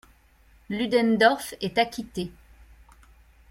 Ludendorff 0.71 1.53
est 1.61 1.77
acquitté. 1.77 2.31